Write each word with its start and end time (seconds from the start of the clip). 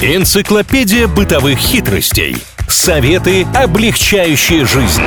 Энциклопедия 0.00 1.08
бытовых 1.08 1.58
хитростей. 1.58 2.36
Советы, 2.68 3.44
облегчающие 3.52 4.64
жизнь. 4.64 5.02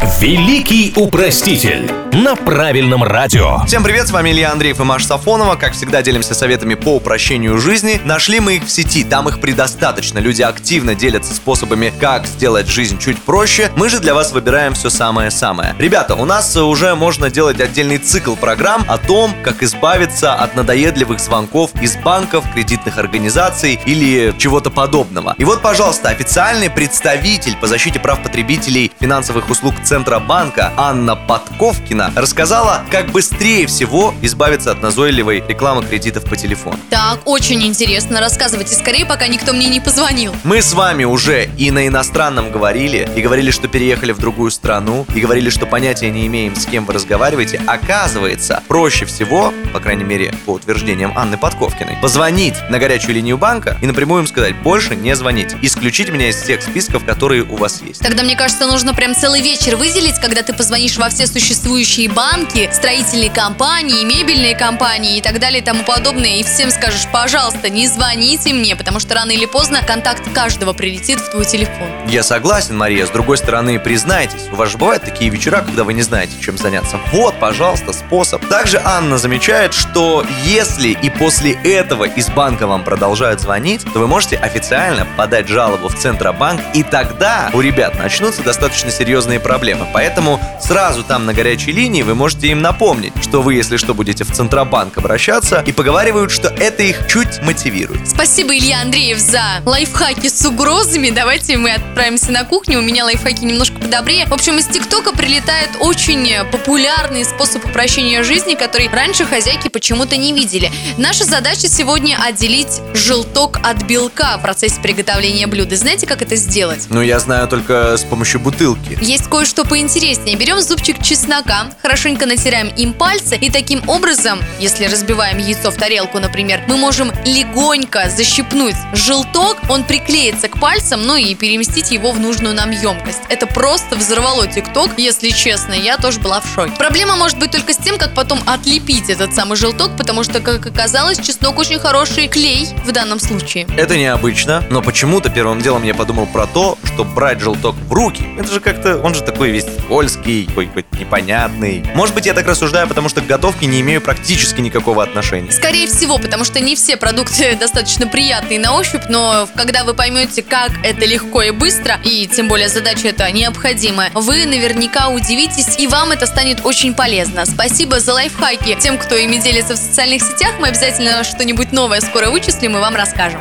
Великий 0.00 0.92
упроститель 0.96 1.90
на 2.12 2.34
правильном 2.34 3.04
радио. 3.04 3.64
Всем 3.66 3.84
привет, 3.84 4.08
с 4.08 4.10
вами 4.10 4.30
Илья 4.30 4.50
Андреев 4.50 4.80
и 4.80 4.82
Маша 4.82 5.06
Сафонова. 5.06 5.56
Как 5.56 5.72
всегда, 5.72 6.02
делимся 6.02 6.34
советами 6.34 6.74
по 6.74 6.96
упрощению 6.96 7.58
жизни. 7.58 8.00
Нашли 8.04 8.40
мы 8.40 8.56
их 8.56 8.64
в 8.64 8.70
сети, 8.70 9.04
там 9.04 9.28
их 9.28 9.40
предостаточно. 9.40 10.18
Люди 10.18 10.42
активно 10.42 10.94
делятся 10.94 11.34
способами, 11.34 11.92
как 12.00 12.26
сделать 12.26 12.68
жизнь 12.68 12.98
чуть 12.98 13.20
проще. 13.22 13.70
Мы 13.76 13.88
же 13.88 14.00
для 14.00 14.14
вас 14.14 14.32
выбираем 14.32 14.74
все 14.74 14.90
самое-самое. 14.90 15.74
Ребята, 15.78 16.14
у 16.14 16.24
нас 16.24 16.56
уже 16.56 16.94
можно 16.94 17.30
делать 17.30 17.60
отдельный 17.60 17.98
цикл 17.98 18.34
программ 18.34 18.84
о 18.88 18.98
том, 18.98 19.34
как 19.44 19.62
избавиться 19.62 20.34
от 20.34 20.56
надоедливых 20.56 21.20
звонков 21.20 21.70
из 21.80 21.96
банков, 21.96 22.44
кредитных 22.52 22.98
организаций 22.98 23.78
или 23.84 24.34
чего-то 24.38 24.70
подобного. 24.70 25.34
И 25.38 25.44
вот, 25.44 25.60
пожалуйста, 25.60 26.08
официальный 26.08 26.70
представитель 26.70 27.56
по 27.56 27.66
защите 27.66 28.00
прав 28.00 28.22
потребителей 28.22 28.90
финансовых 28.98 29.50
услуг 29.50 29.74
Центробанка 29.88 30.74
Анна 30.76 31.16
Подковкина 31.16 32.12
рассказала, 32.14 32.82
как 32.90 33.10
быстрее 33.10 33.66
всего 33.66 34.12
избавиться 34.20 34.70
от 34.70 34.82
назойливой 34.82 35.42
рекламы 35.48 35.82
кредитов 35.82 36.24
по 36.24 36.36
телефону. 36.36 36.78
Так, 36.90 37.20
очень 37.24 37.64
интересно. 37.64 38.20
Рассказывайте 38.20 38.74
скорее, 38.74 39.06
пока 39.06 39.28
никто 39.28 39.54
мне 39.54 39.70
не 39.70 39.80
позвонил. 39.80 40.34
Мы 40.44 40.60
с 40.60 40.74
вами 40.74 41.04
уже 41.04 41.48
и 41.56 41.70
на 41.70 41.86
иностранном 41.86 42.52
говорили, 42.52 43.08
и 43.16 43.22
говорили, 43.22 43.50
что 43.50 43.66
переехали 43.66 44.12
в 44.12 44.18
другую 44.18 44.50
страну, 44.50 45.06
и 45.14 45.20
говорили, 45.20 45.48
что 45.48 45.64
понятия 45.64 46.10
не 46.10 46.26
имеем, 46.26 46.54
с 46.54 46.66
кем 46.66 46.84
вы 46.84 46.92
разговариваете. 46.92 47.58
Оказывается, 47.66 48.62
проще 48.68 49.06
всего, 49.06 49.54
по 49.72 49.80
крайней 49.80 50.04
мере, 50.04 50.34
по 50.44 50.50
утверждениям 50.50 51.16
Анны 51.16 51.38
Подковкиной, 51.38 51.96
позвонить 52.02 52.56
на 52.68 52.78
горячую 52.78 53.14
линию 53.14 53.38
банка 53.38 53.78
и 53.80 53.86
напрямую 53.86 54.20
им 54.20 54.26
сказать, 54.26 54.54
больше 54.60 54.96
не 54.96 55.16
звонить. 55.16 55.56
Исключить 55.62 56.10
меня 56.10 56.28
из 56.28 56.36
всех 56.36 56.60
списков, 56.60 57.06
которые 57.06 57.42
у 57.44 57.56
вас 57.56 57.80
есть. 57.80 58.02
Тогда, 58.02 58.22
мне 58.22 58.36
кажется, 58.36 58.66
нужно 58.66 58.92
прям 58.92 59.14
целый 59.14 59.40
вечер 59.40 59.77
выделить, 59.78 60.18
когда 60.20 60.42
ты 60.42 60.52
позвонишь 60.52 60.96
во 60.96 61.08
все 61.08 61.26
существующие 61.26 62.10
банки, 62.10 62.68
строительные 62.72 63.30
компании, 63.30 64.04
мебельные 64.04 64.56
компании 64.56 65.18
и 65.18 65.22
так 65.22 65.38
далее 65.38 65.60
и 65.60 65.64
тому 65.64 65.84
подобное, 65.84 66.36
и 66.36 66.42
всем 66.42 66.70
скажешь, 66.70 67.06
пожалуйста, 67.12 67.70
не 67.70 67.86
звоните 67.86 68.52
мне, 68.52 68.74
потому 68.74 68.98
что 68.98 69.14
рано 69.14 69.30
или 69.30 69.46
поздно 69.46 69.80
контакт 69.86 70.30
каждого 70.32 70.72
прилетит 70.72 71.20
в 71.20 71.30
твой 71.30 71.44
телефон. 71.44 71.88
Я 72.08 72.24
согласен, 72.24 72.76
Мария. 72.76 73.06
С 73.06 73.10
другой 73.10 73.38
стороны, 73.38 73.78
признайтесь, 73.78 74.48
у 74.50 74.56
вас 74.56 74.70
же 74.70 74.78
бывают 74.78 75.04
такие 75.04 75.30
вечера, 75.30 75.62
когда 75.62 75.84
вы 75.84 75.92
не 75.92 76.02
знаете, 76.02 76.32
чем 76.40 76.58
заняться. 76.58 76.98
Вот, 77.12 77.38
пожалуйста, 77.38 77.92
способ. 77.92 78.44
Также 78.48 78.82
Анна 78.84 79.16
замечает, 79.18 79.74
что 79.74 80.26
если 80.44 80.88
и 80.88 81.08
после 81.08 81.52
этого 81.52 82.04
из 82.04 82.28
банка 82.28 82.66
вам 82.66 82.82
продолжают 82.82 83.40
звонить, 83.40 83.84
то 83.84 84.00
вы 84.00 84.08
можете 84.08 84.36
официально 84.36 85.06
подать 85.16 85.46
жалобу 85.46 85.88
в 85.88 85.96
Центробанк, 85.96 86.60
и 86.74 86.82
тогда 86.82 87.50
у 87.54 87.60
ребят 87.60 87.96
начнутся 87.96 88.42
достаточно 88.42 88.90
серьезные 88.90 89.38
проблемы 89.38 89.67
проблемы. 89.68 89.86
Поэтому 89.92 90.40
сразу 90.60 91.02
там 91.02 91.26
на 91.26 91.34
горячей 91.34 91.72
линии 91.72 92.02
вы 92.02 92.14
можете 92.14 92.48
им 92.48 92.62
напомнить, 92.62 93.12
что 93.20 93.42
вы, 93.42 93.54
если 93.54 93.76
что, 93.76 93.94
будете 93.94 94.24
в 94.24 94.32
Центробанк 94.32 94.96
обращаться, 94.98 95.62
и 95.66 95.72
поговаривают, 95.72 96.30
что 96.30 96.48
это 96.48 96.82
их 96.82 97.06
чуть 97.08 97.42
мотивирует. 97.42 98.08
Спасибо, 98.08 98.56
Илья 98.56 98.80
Андреев, 98.82 99.18
за 99.18 99.42
лайфхаки 99.64 100.28
с 100.28 100.44
угрозами. 100.46 101.10
Давайте 101.10 101.56
мы 101.56 101.72
отправимся 101.72 102.32
на 102.32 102.44
кухню. 102.44 102.78
У 102.78 102.82
меня 102.82 103.04
лайфхаки 103.04 103.44
немножко 103.44 103.76
подобрее. 103.76 104.26
В 104.26 104.32
общем, 104.32 104.58
из 104.58 104.66
ТикТока 104.66 105.12
прилетает 105.12 105.70
очень 105.80 106.28
популярный 106.50 107.24
способ 107.24 107.64
упрощения 107.64 108.22
жизни, 108.22 108.54
который 108.54 108.88
раньше 108.88 109.24
хозяйки 109.24 109.68
почему-то 109.68 110.16
не 110.16 110.32
видели. 110.32 110.70
Наша 110.96 111.24
задача 111.24 111.68
сегодня 111.68 112.18
отделить 112.22 112.80
желток 112.94 113.58
от 113.62 113.82
белка 113.84 114.38
в 114.38 114.42
процессе 114.42 114.80
приготовления 114.80 115.46
блюда. 115.46 115.76
Знаете, 115.76 116.06
как 116.06 116.22
это 116.22 116.36
сделать? 116.36 116.86
Ну, 116.88 117.02
я 117.02 117.18
знаю 117.18 117.48
только 117.48 117.96
с 117.96 118.04
помощью 118.04 118.40
бутылки. 118.40 118.98
Есть 119.00 119.28
кое-что 119.28 119.57
что 119.58 119.66
поинтереснее. 119.66 120.36
Берем 120.36 120.60
зубчик 120.60 121.02
чеснока, 121.02 121.66
хорошенько 121.82 122.26
натираем 122.26 122.68
им 122.76 122.92
пальцы 122.92 123.36
и 123.36 123.50
таким 123.50 123.82
образом, 123.88 124.38
если 124.60 124.84
разбиваем 124.84 125.38
яйцо 125.38 125.72
в 125.72 125.74
тарелку, 125.74 126.20
например, 126.20 126.62
мы 126.68 126.76
можем 126.76 127.10
легонько 127.24 128.08
защипнуть 128.08 128.76
желток, 128.92 129.56
он 129.68 129.82
приклеится 129.82 130.46
к 130.46 130.57
пальцам, 130.60 131.06
ну 131.06 131.16
и 131.16 131.34
переместить 131.34 131.90
его 131.90 132.12
в 132.12 132.20
нужную 132.20 132.54
нам 132.54 132.70
емкость. 132.70 133.22
Это 133.28 133.46
просто 133.46 133.96
взорвало 133.96 134.46
тикток, 134.46 134.90
если 134.96 135.30
честно, 135.30 135.72
я 135.74 135.96
тоже 135.96 136.20
была 136.20 136.40
в 136.40 136.46
шоке. 136.54 136.72
Проблема 136.78 137.16
может 137.16 137.38
быть 137.38 137.50
только 137.50 137.72
с 137.72 137.76
тем, 137.76 137.98
как 137.98 138.14
потом 138.14 138.40
отлепить 138.46 139.10
этот 139.10 139.34
самый 139.34 139.56
желток, 139.56 139.96
потому 139.96 140.24
что, 140.24 140.40
как 140.40 140.66
оказалось, 140.66 141.18
чеснок 141.18 141.58
очень 141.58 141.78
хороший 141.78 142.28
клей 142.28 142.68
в 142.84 142.92
данном 142.92 143.20
случае. 143.20 143.66
Это 143.76 143.96
необычно, 143.96 144.64
но 144.70 144.82
почему-то 144.82 145.30
первым 145.30 145.60
делом 145.60 145.82
я 145.82 145.94
подумал 145.94 146.26
про 146.26 146.46
то, 146.46 146.78
что 146.84 147.04
брать 147.04 147.40
желток 147.40 147.74
в 147.74 147.92
руки, 147.92 148.24
это 148.38 148.52
же 148.52 148.60
как-то, 148.60 148.98
он 148.98 149.14
же 149.14 149.22
такой 149.22 149.50
весь 149.50 149.66
скользкий, 149.84 150.46
какой-то 150.46 150.96
непонятный. 150.98 151.84
Может 151.94 152.14
быть, 152.14 152.26
я 152.26 152.34
так 152.34 152.46
рассуждаю, 152.46 152.88
потому 152.88 153.08
что 153.08 153.20
к 153.20 153.26
готовке 153.26 153.66
не 153.66 153.80
имею 153.80 154.00
практически 154.00 154.60
никакого 154.60 155.02
отношения. 155.02 155.50
Скорее 155.52 155.86
всего, 155.86 156.18
потому 156.18 156.44
что 156.44 156.60
не 156.60 156.76
все 156.76 156.96
продукты 156.96 157.56
достаточно 157.60 158.06
приятные 158.06 158.58
на 158.58 158.74
ощупь, 158.74 159.02
но 159.08 159.48
когда 159.56 159.84
вы 159.84 159.94
поймете, 159.94 160.42
как 160.48 160.72
это 160.82 161.04
легко 161.04 161.42
и 161.42 161.50
быстро, 161.50 162.00
и 162.04 162.26
тем 162.26 162.48
более 162.48 162.68
задача 162.68 163.08
эта 163.08 163.30
необходимая, 163.30 164.10
вы 164.14 164.46
наверняка 164.46 165.08
удивитесь, 165.08 165.78
и 165.78 165.86
вам 165.86 166.12
это 166.12 166.26
станет 166.26 166.64
очень 166.64 166.94
полезно. 166.94 167.44
Спасибо 167.46 168.00
за 168.00 168.14
лайфхаки 168.14 168.76
тем, 168.80 168.98
кто 168.98 169.14
ими 169.14 169.36
делится 169.36 169.74
в 169.74 169.78
социальных 169.78 170.22
сетях. 170.22 170.54
Мы 170.58 170.68
обязательно 170.68 171.24
что-нибудь 171.24 171.72
новое 171.72 172.00
скоро 172.00 172.30
вычислим 172.30 172.76
и 172.76 172.80
вам 172.80 172.96
расскажем. 172.96 173.40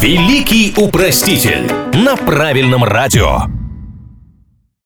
Великий 0.00 0.74
упроститель 0.76 1.70
на 1.94 2.16
правильном 2.16 2.84
радио. 2.84 3.65